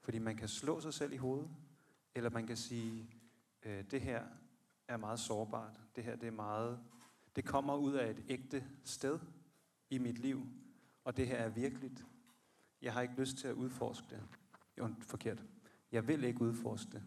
[0.00, 1.50] Fordi man kan slå sig selv i hovedet,
[2.14, 3.10] eller man kan sige,
[3.62, 4.26] øh, det her
[4.88, 5.80] er meget sårbart.
[5.96, 6.80] Det her det er meget,
[7.36, 9.18] det kommer ud af et ægte sted
[9.90, 10.46] i mit liv,
[11.04, 12.06] og det her er virkeligt.
[12.82, 14.41] Jeg har ikke lyst til at udforske det.
[14.78, 15.44] Jo, forkert.
[15.92, 17.02] Jeg vil ikke udforske det.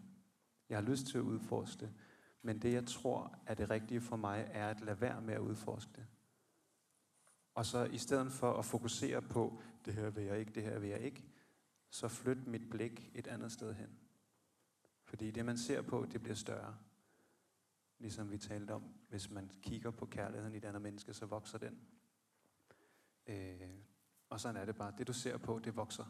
[0.68, 1.94] Jeg har lyst til at udforske det.
[2.42, 5.40] Men det, jeg tror er det rigtige for mig, er at lade være med at
[5.40, 6.06] udforske det.
[7.54, 10.78] Og så i stedet for at fokusere på, det her vil jeg ikke, det her
[10.78, 11.24] vil jeg ikke,
[11.90, 13.98] så flyt mit blik et andet sted hen.
[15.04, 16.76] Fordi det, man ser på, det bliver større.
[17.98, 21.58] Ligesom vi talte om, hvis man kigger på kærligheden i et andet menneske, så vokser
[21.58, 21.80] den.
[23.26, 23.70] Øh,
[24.28, 24.92] og sådan er det bare.
[24.98, 26.04] Det, du ser på, det vokser.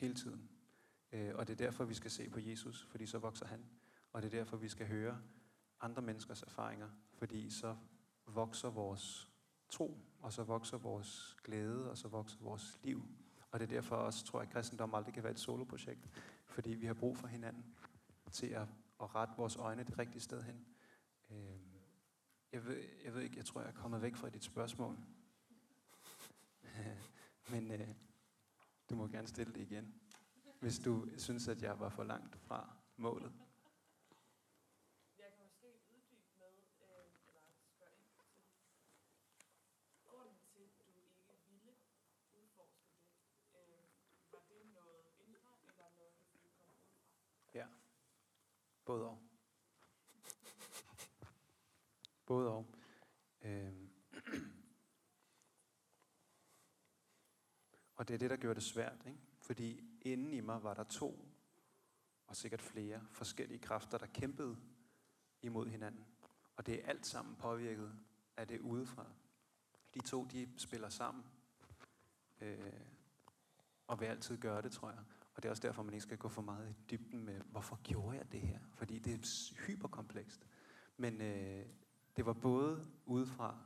[0.00, 0.50] Hele tiden.
[1.12, 3.64] Øh, og det er derfor, vi skal se på Jesus, fordi så vokser han.
[4.12, 5.22] Og det er derfor, vi skal høre
[5.80, 7.76] andre menneskers erfaringer, fordi så
[8.26, 9.30] vokser vores
[9.68, 13.02] tro, og så vokser vores glæde, og så vokser vores liv.
[13.50, 16.08] Og det er derfor også, tror jeg, at kristendom aldrig kan være et soloprojekt,
[16.46, 17.64] fordi vi har brug for hinanden
[18.32, 18.68] til at,
[19.00, 20.66] at rette vores øjne det rigtige sted hen.
[21.30, 21.60] Øh,
[22.52, 24.98] jeg, ved, jeg ved ikke, jeg tror, jeg er kommet væk fra dit spørgsmål.
[27.50, 27.88] Men øh,
[28.90, 29.94] du må gerne stille det igen,
[30.60, 33.32] hvis du synes, at jeg var for langt fra målet.
[35.18, 37.40] Jeg kan måske uddybe med, øh, eller
[37.76, 38.42] spørge ind til,
[40.06, 41.74] grunden til, at du ikke ville
[42.32, 43.84] udforske det, øh,
[44.32, 47.00] var det noget indre, eller noget, du ville komme ud fra?
[47.54, 47.66] Ja.
[48.84, 49.18] Både og.
[52.26, 52.66] Både og.
[53.42, 53.90] Øhm.
[58.00, 59.18] Og det er det, der gjorde det svært, ikke?
[59.40, 61.28] Fordi inden i mig var der to,
[62.26, 64.56] og sikkert flere, forskellige kræfter, der kæmpede
[65.42, 66.04] imod hinanden.
[66.56, 67.92] Og det er alt sammen påvirket
[68.36, 69.06] af det udefra.
[69.94, 71.24] De to, de spiller sammen.
[72.40, 72.72] Øh,
[73.86, 75.00] og vil altid gøre det, tror jeg.
[75.34, 77.80] Og det er også derfor, man ikke skal gå for meget i dybden med, hvorfor
[77.82, 78.58] gjorde jeg det her?
[78.74, 80.46] Fordi det er hyperkomplekst.
[80.96, 81.66] Men øh,
[82.16, 83.58] det var både udefra,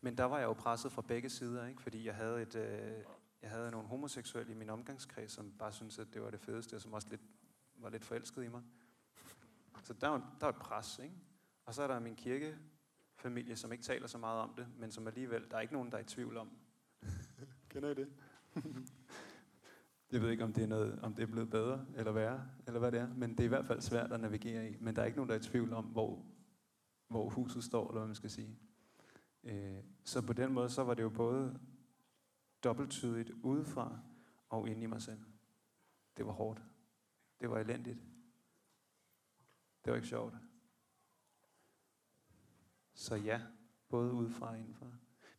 [0.00, 1.82] men der var jeg jo presset fra begge sider, ikke?
[1.82, 3.04] fordi jeg havde, et, øh,
[3.42, 6.74] jeg havde nogle homoseksuelle i min omgangskreds, som bare syntes, at det var det fedeste,
[6.74, 7.20] og som også lidt,
[7.76, 8.62] var lidt forelsket i mig.
[9.82, 11.14] Så der var, der var et pres, ikke?
[11.64, 15.06] Og så er der min kirkefamilie, som ikke taler så meget om det, men som
[15.06, 16.50] alligevel, der er ikke nogen, der er i tvivl om.
[17.70, 18.08] Kender I det?
[20.12, 22.80] Jeg ved ikke, om det, er noget, om det er blevet bedre eller værre, eller
[22.80, 24.76] hvad det er, men det er i hvert fald svært at navigere i.
[24.80, 26.24] Men der er ikke nogen, der er i tvivl om, hvor,
[27.08, 28.58] hvor huset står, eller hvad man skal sige.
[29.44, 31.60] Øh, så på den måde, så var det jo både
[32.64, 33.98] dobbelttydigt udefra
[34.48, 35.20] og inde i mig selv.
[36.16, 36.62] Det var hårdt.
[37.40, 37.98] Det var elendigt.
[39.84, 40.34] Det var ikke sjovt.
[42.94, 43.42] Så ja,
[43.88, 44.86] både udefra og indenfra.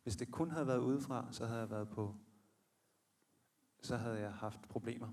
[0.02, 2.16] Hvis det kun havde været udefra, så havde jeg været på,
[3.80, 5.12] så havde jeg haft problemer.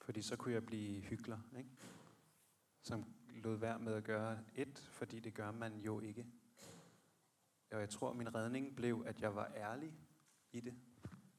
[0.00, 1.70] Fordi så kunne jeg blive hyggelig, ikke?
[2.84, 6.26] Som lod være med at gøre et, fordi det gør man jo ikke.
[7.70, 9.92] Og jeg tror, min redning blev, at jeg var ærlig
[10.52, 10.74] i det.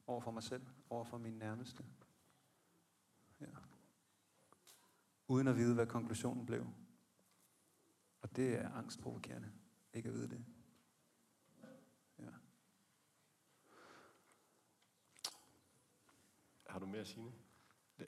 [0.06, 1.84] Over for mig selv, over for min nærmeste.
[3.40, 3.46] Ja.
[5.28, 6.66] Uden at vide, hvad konklusionen blev.
[8.20, 9.52] Og det er angstprovokerende,
[9.92, 10.44] ikke at vide det.
[12.18, 12.30] Ja.
[16.68, 17.32] Har du mere at sige?
[17.98, 18.06] Det.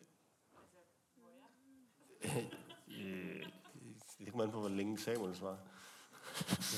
[4.28, 5.58] Øh, Det kommer an på, hvor længe Samuel svarer.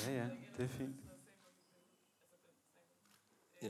[0.06, 0.96] ja, ja, det er fint.
[3.62, 3.68] Ja.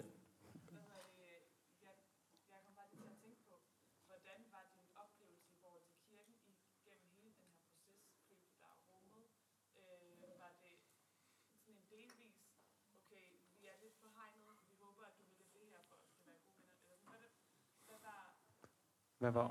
[19.18, 19.48] Hvad hedder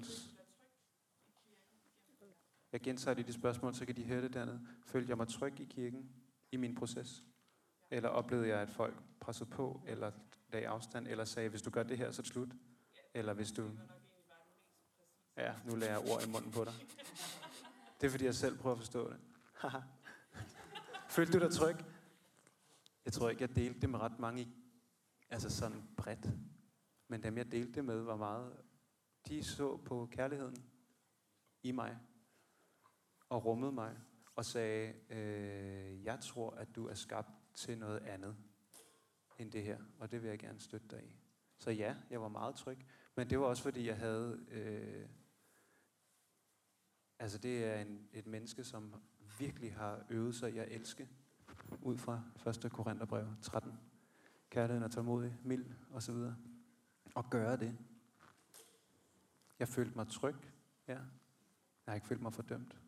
[0.00, 0.33] det?
[2.74, 4.66] Jeg gentager lige de spørgsmål, så kan de høre det dernede.
[4.86, 6.10] Følte jeg mig tryg i kirken
[6.52, 7.24] i min proces?
[7.90, 10.12] Eller oplevede jeg, at folk pressede på, eller
[10.48, 12.48] lagde afstand, eller sagde, hvis du gør det her, så er det slut?
[13.14, 13.70] Eller hvis du...
[15.36, 16.72] Ja, nu lærer jeg ord i munden på dig.
[18.00, 19.20] Det er, fordi jeg selv prøver at forstå det.
[21.08, 21.76] Følte du dig tryg?
[23.04, 24.48] Jeg tror ikke, jeg delte det med ret mange,
[25.30, 26.28] altså sådan bredt.
[27.08, 28.56] Men dem, jeg delte det med, var meget...
[29.28, 30.56] De så på kærligheden
[31.62, 31.98] i mig,
[33.28, 33.96] og rummede mig,
[34.36, 38.36] og sagde, øh, jeg tror, at du er skabt til noget andet
[39.38, 41.16] end det her, og det vil jeg gerne støtte dig i.
[41.58, 42.78] Så ja, jeg var meget tryg,
[43.16, 44.46] men det var også fordi, jeg havde...
[44.50, 45.08] Øh,
[47.18, 48.94] altså det er en, et menneske, som
[49.38, 51.08] virkelig har øvet sig i at elske,
[51.82, 52.22] ud fra
[52.64, 52.72] 1.
[52.72, 53.72] Korintherbrev 13.
[54.50, 56.16] Kærligheden er tålmodig, mild osv.
[57.14, 57.78] Og gøre det.
[59.58, 60.36] Jeg følte mig tryg,
[60.88, 60.92] ja.
[60.92, 62.83] Jeg har ikke følt mig fordømt.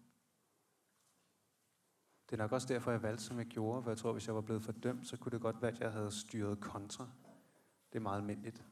[2.31, 4.35] Det er nok også derfor, jeg valgte, som jeg gjorde, for jeg tror, hvis jeg
[4.35, 7.09] var blevet fordømt, så kunne det godt være, at jeg havde styret kontra.
[7.93, 8.65] Det er meget almindeligt.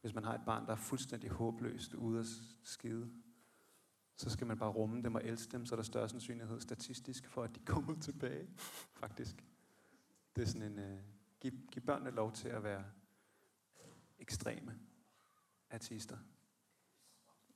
[0.00, 2.26] Hvis man har et barn, der er fuldstændig håbløst ude at
[2.62, 3.10] skide,
[4.16, 7.26] så skal man bare rumme dem og elske dem, så er der større sandsynlighed statistisk
[7.28, 8.48] for, at de kommer tilbage,
[8.92, 9.44] faktisk.
[10.36, 10.98] Det er sådan en, uh,
[11.40, 12.84] giv, giv børnene lov til at være
[14.18, 14.78] ekstreme
[15.70, 16.16] artister.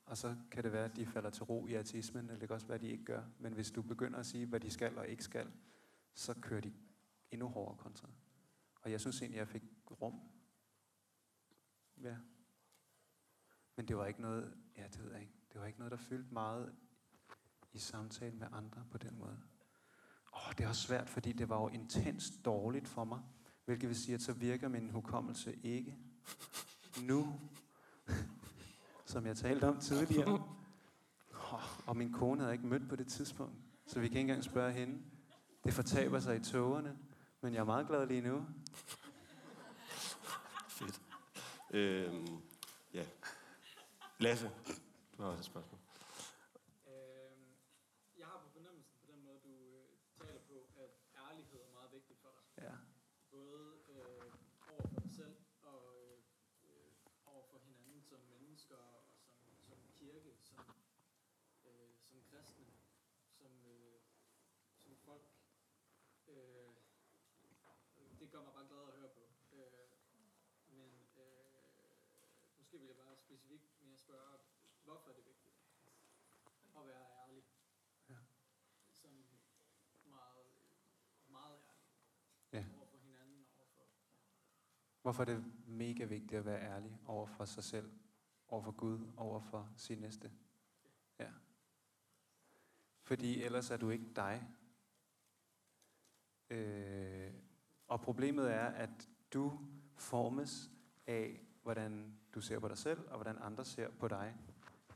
[0.07, 2.55] Og så kan det være, at de falder til ro i ateismen, eller det kan
[2.55, 3.25] også være, at de ikke gør.
[3.39, 5.53] Men hvis du begynder at sige, hvad de skal og ikke skal,
[6.15, 6.73] så kører de
[7.31, 8.09] endnu hårdere kontra.
[8.83, 10.21] Og jeg synes egentlig, jeg fik rum.
[12.03, 12.17] Ja.
[13.77, 15.35] Men det var ikke noget, ja, det ved jeg ikke.
[15.53, 16.75] Det var ikke noget, der fyldte meget
[17.73, 19.39] i samtale med andre på den måde.
[20.35, 23.23] Åh, det er også svært, fordi det var jo intens dårligt for mig.
[23.65, 25.99] Hvilket vil sige, at så virker min hukommelse ikke
[27.03, 27.41] nu,
[29.11, 30.33] som jeg talte om tidligere.
[31.53, 33.55] Oh, og min kone havde ikke mødt på det tidspunkt,
[33.87, 35.03] så vi kan ikke engang spørge hende.
[35.65, 36.99] Det fortaber sig i togerne,
[37.41, 38.47] men jeg er meget glad lige nu.
[40.69, 41.01] Fedt.
[41.71, 42.43] Øhm,
[42.95, 43.05] ja.
[44.19, 44.51] Lasse,
[45.17, 45.81] du har også et spørgsmål.
[46.87, 47.45] Øhm,
[48.19, 50.91] jeg har på fornemmelsen på den måde, du øh, taler på, at
[51.31, 52.65] ærlighed er meget vigtigt for dig.
[52.65, 52.75] Ja.
[53.31, 54.33] Både øh,
[54.73, 56.19] over for dig selv og øh,
[56.65, 56.91] øh,
[57.27, 59.03] over for hinanden som mennesker og
[59.41, 60.59] som, som kirke, som,
[61.65, 62.67] øh, som kristne,
[63.39, 64.01] som, øh,
[64.77, 65.27] som folk.
[66.29, 66.71] Øh,
[68.21, 69.25] det gør mig bare glad at høre på.
[69.53, 69.91] Øh,
[70.69, 71.45] men øh,
[72.59, 74.39] måske vil jeg bare specifikt mere spørge,
[74.85, 75.55] hvorfor er det vigtigt
[76.77, 77.45] at være ærlig?
[78.09, 78.15] Ja.
[78.93, 79.25] Sådan
[80.05, 80.47] meget,
[81.29, 81.89] meget ærlig.
[82.53, 82.65] Ja.
[82.77, 83.87] Over for hinanden, over for...
[85.03, 87.93] Hvorfor er det mega vigtigt at være ærlig over for sig selv,
[88.49, 90.33] over for Gud, over for sin næste?
[91.19, 91.33] Ja.
[93.03, 94.49] Fordi ellers er du ikke dig.
[96.51, 97.35] Øh,
[97.87, 99.59] og problemet er, at du
[99.97, 100.71] formes
[101.07, 104.37] af, hvordan du ser på dig selv, og hvordan andre ser på dig.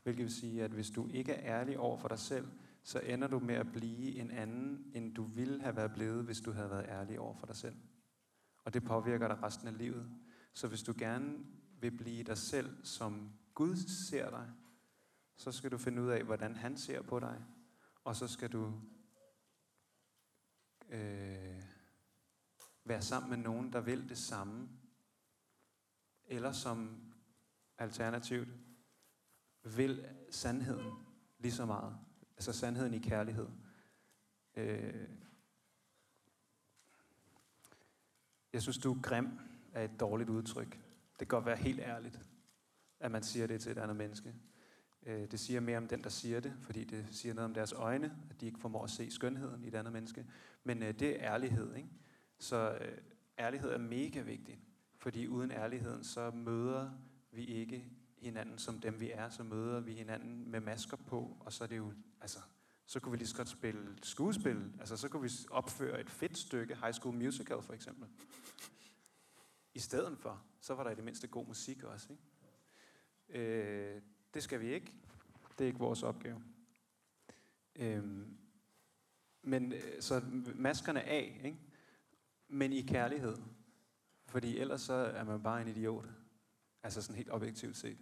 [0.03, 2.47] Hvilket vil sige, at hvis du ikke er ærlig over for dig selv,
[2.83, 6.41] så ender du med at blive en anden, end du ville have været blevet, hvis
[6.41, 7.75] du havde været ærlig over for dig selv.
[8.63, 10.11] Og det påvirker dig resten af livet.
[10.53, 11.45] Så hvis du gerne
[11.81, 14.51] vil blive dig selv, som Gud ser dig,
[15.35, 17.45] så skal du finde ud af, hvordan han ser på dig.
[18.03, 18.73] Og så skal du
[20.89, 21.61] øh,
[22.85, 24.69] være sammen med nogen, der vil det samme.
[26.25, 27.04] Eller som
[27.77, 28.49] alternativt
[29.63, 30.91] vil sandheden
[31.39, 31.97] lige så meget.
[32.37, 33.47] Altså sandheden i kærlighed.
[34.55, 35.07] Øh,
[38.53, 39.39] jeg synes, du er grim
[39.73, 40.71] er et dårligt udtryk.
[41.09, 42.19] Det kan godt være helt ærligt,
[42.99, 44.35] at man siger det til et andet menneske.
[45.05, 47.73] Øh, det siger mere om den, der siger det, fordi det siger noget om deres
[47.73, 50.25] øjne, at de ikke formår at se skønheden i et andet menneske.
[50.63, 51.89] Men øh, det er ærlighed, ikke?
[52.39, 52.97] Så øh,
[53.39, 54.59] ærlighed er mega vigtigt,
[54.97, 56.91] fordi uden ærligheden, så møder
[57.35, 57.85] vi ikke
[58.17, 59.29] hinanden som dem, vi er.
[59.29, 62.39] Så møder vi hinanden med masker på, og så er det jo, altså,
[62.85, 64.73] så kunne vi lige så godt spille skuespil.
[64.79, 68.07] Altså, så kunne vi opføre et fedt stykke High School Musical, for eksempel.
[69.73, 72.23] I stedet for, så var der i det mindste god musik også, ikke?
[73.29, 74.01] Øh,
[74.33, 74.93] det skal vi ikke.
[75.57, 76.43] Det er ikke vores opgave.
[77.75, 78.37] Øhm,
[79.41, 80.21] men øh, så
[80.55, 81.57] maskerne af, ikke?
[82.47, 83.37] men i kærlighed.
[84.25, 86.05] Fordi ellers så er man bare en idiot.
[86.85, 87.97] Altså sådan helt objektivt set.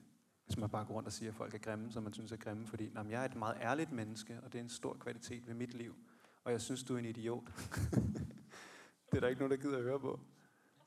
[0.45, 2.37] Hvis man bare går rundt og siger, at folk er grimme, som man synes er
[2.37, 2.67] grimme.
[2.67, 5.53] Fordi jamen, jeg er et meget ærligt menneske, og det er en stor kvalitet ved
[5.53, 5.95] mit liv.
[6.43, 7.43] Og jeg synes, du er en idiot.
[9.11, 10.19] det er der ikke nogen, der gider at høre på.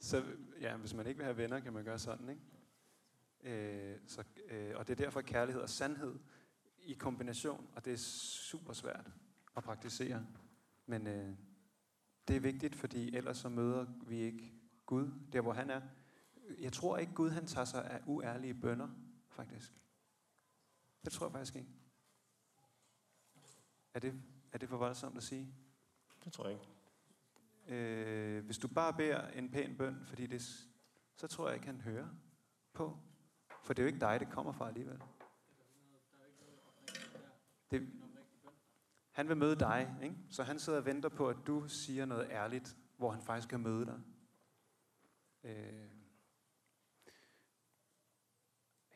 [0.01, 0.25] Så
[0.61, 2.43] ja, hvis man ikke vil have venner, kan man gøre sådan, ikke?
[3.43, 6.19] Øh, så, øh, og det er derfor kærlighed og sandhed
[6.83, 9.11] i kombination, og det er super svært
[9.57, 10.27] at praktisere.
[10.87, 11.33] Men øh,
[12.29, 14.53] det er vigtigt, fordi ellers så møder vi ikke
[14.87, 15.81] Gud, der hvor han er.
[16.59, 18.89] Jeg tror ikke, Gud han tager sig af uærlige bønder,
[19.29, 19.73] faktisk.
[21.05, 21.71] Det tror jeg faktisk ikke.
[23.95, 25.55] Er det, er det for voldsomt at sige?
[26.25, 26.77] Det tror jeg ikke.
[27.69, 30.43] Øh, hvis du bare beder en pæn bøn, fordi det,
[31.17, 32.09] så tror jeg ikke, han hører
[32.73, 32.99] på.
[33.65, 35.03] For det er jo ikke dig, det kommer fra alligevel.
[37.71, 37.93] Det,
[39.11, 40.17] han vil møde dig, ikke?
[40.31, 43.61] så han sidder og venter på, at du siger noget ærligt, hvor han faktisk kan
[43.61, 44.01] møde dig.
[45.45, 45.96] Øh,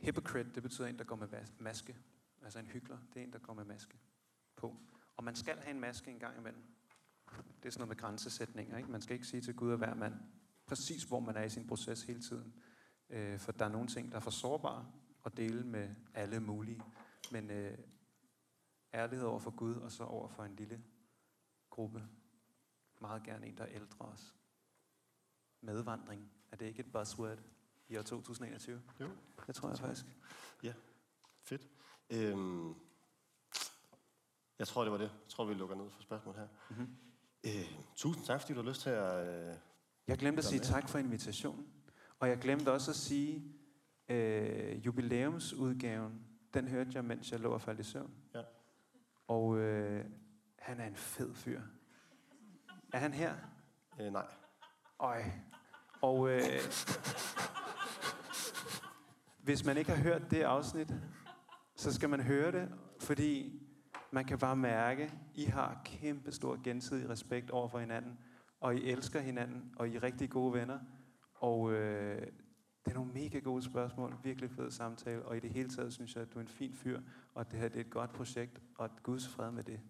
[0.00, 1.96] hypocrite, det betyder en, der går med maske.
[2.42, 3.98] Altså en hykler, det er en, der går med maske
[4.56, 4.76] på.
[5.16, 6.62] Og man skal have en maske en gang imellem.
[7.62, 8.76] Det er sådan noget med grænsesætninger.
[8.76, 8.90] Ikke?
[8.90, 10.14] Man skal ikke sige til Gud og hver mand,
[10.66, 12.54] præcis hvor man er i sin proces hele tiden.
[13.10, 14.92] Øh, for der er nogle ting, der er for sårbare
[15.24, 16.82] at dele med alle mulige.
[17.32, 17.78] Men øh,
[18.94, 20.84] ærlighed over for Gud, og så over for en lille
[21.70, 22.08] gruppe.
[23.00, 24.34] Meget gerne en, der er ældre os.
[25.60, 26.32] Medvandring.
[26.52, 27.38] Er det ikke et buzzword
[27.90, 28.82] i år 2021?
[29.00, 29.08] Jo.
[29.46, 30.06] Det tror jeg faktisk.
[30.62, 30.72] Ja,
[31.44, 31.62] fedt.
[32.10, 32.74] Øhm,
[34.58, 35.04] jeg tror, det var det.
[35.04, 36.46] Jeg tror, vi lukker ned for spørgsmål her.
[36.70, 36.96] Mm-hmm.
[37.46, 39.28] Øh, tusind tak, fordi du har lyst til at...
[39.28, 39.54] Øh,
[40.08, 40.66] Jeg glemte at sige med.
[40.66, 41.66] tak for invitationen.
[42.18, 43.54] Og jeg glemte også at sige,
[44.08, 48.14] øh, jubilæumsudgaven, den hørte jeg, mens jeg lå og faldt i søvn.
[48.34, 48.42] Ja.
[49.28, 50.04] Og øh,
[50.58, 51.62] han er en fed fyr.
[52.92, 53.34] Er han her?
[54.00, 54.26] øh, nej.
[54.98, 55.22] Øj.
[56.02, 56.42] Og øh,
[59.42, 60.94] hvis man ikke har hørt det afsnit,
[61.76, 62.68] så skal man høre det,
[63.00, 63.60] fordi
[64.10, 68.18] man kan bare mærke, I har kæmpe stor gensidig respekt over for hinanden,
[68.60, 70.78] og I elsker hinanden, og I er rigtig gode venner.
[71.34, 72.26] Og øh,
[72.84, 76.14] det er nogle mega gode spørgsmål, virkelig fed samtale, og i det hele taget synes
[76.14, 77.00] jeg, at du er en fin fyr,
[77.34, 79.80] og at det her det er et godt projekt, og et Guds fred med det.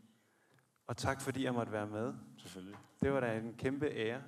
[0.87, 2.15] Og tak fordi jeg måtte være med.
[2.39, 2.77] Selvfølgelig.
[3.01, 4.23] Det var da en kæmpe ære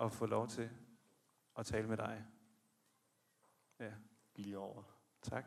[0.00, 0.70] at få lov til
[1.58, 2.24] at tale med dig.
[3.80, 3.92] Ja,
[4.42, 4.82] Lige over.
[5.22, 5.44] tak.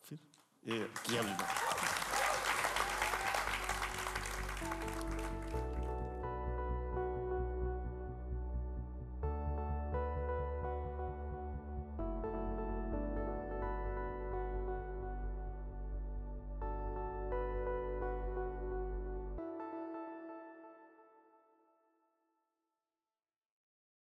[0.00, 0.20] Fedt.
[0.62, 1.32] Øh, jamen,